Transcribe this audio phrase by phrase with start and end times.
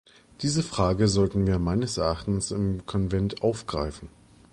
[0.41, 4.09] Diese Frage sollten wir meines Erachtens im Konvent aufgreifen.